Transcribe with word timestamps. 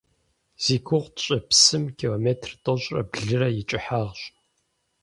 Зи 0.63 0.75
гугъу 0.85 1.11
тщӏы 1.15 1.37
псым 1.49 1.83
километр 1.99 2.49
тӏощӏрэ 2.63 3.01
блырэ 3.11 3.49
и 3.59 3.63
кӀыхьагъщ. 3.69 4.21